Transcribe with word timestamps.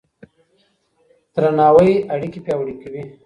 درناوی 1.33 1.91
اړيکې 2.13 2.39
پياوړې 2.45 2.75
کوي. 2.81 3.01